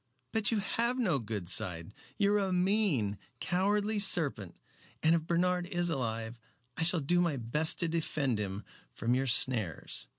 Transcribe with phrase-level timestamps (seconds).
[0.31, 1.93] But you have no good side.
[2.17, 4.55] You are a mean, cowardly serpent,
[5.03, 6.39] and if Bernard is alive
[6.75, 8.63] I shall do my best to defend him
[8.95, 10.07] from your snares."